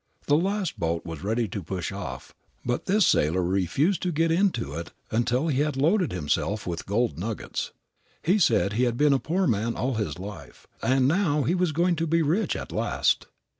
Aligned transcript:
The 0.25 0.35
last 0.35 0.79
boat 0.79 1.05
was 1.05 1.21
ready 1.23 1.47
to 1.49 1.61
push 1.61 1.91
off, 1.91 2.33
but 2.65 2.85
this 2.85 3.05
sailor 3.05 3.43
refused 3.43 4.01
to 4.01 4.11
get 4.11 4.31
into 4.31 4.73
it 4.73 4.91
until 5.11 5.47
he 5.47 5.59
had 5.61 5.77
loaded 5.77 6.11
himself 6.11 6.65
with 6.65 6.87
gold 6.87 7.19
nuggets. 7.19 7.71
He 8.23 8.39
said 8.39 8.73
he 8.73 8.85
had 8.85 8.97
been 8.97 9.13
a 9.13 9.19
poor 9.19 9.45
man 9.45 9.75
all 9.75 9.93
his 9.93 10.17
life, 10.17 10.65
and 10.81 11.07
now 11.07 11.43
he 11.43 11.53
was 11.53 11.71
going 11.71 11.95
to 11.97 12.07
be 12.07 12.23
rich 12.23 12.55
at 12.55 12.71
last. 12.71 13.27